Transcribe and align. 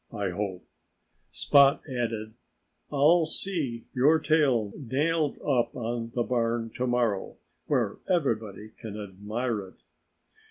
I 0.11 0.31
hope," 0.31 0.65
Spot 1.29 1.79
added, 1.87 2.33
"I'll 2.91 3.27
see 3.27 3.85
your 3.93 4.17
tail 4.17 4.73
nailed 4.75 5.37
up 5.47 5.75
on 5.75 6.09
the 6.15 6.23
barn 6.23 6.71
to 6.71 6.87
morrow, 6.87 7.37
where 7.67 7.97
everybody 8.09 8.69
can 8.69 8.99
admire 8.99 9.59
it." 9.67 9.75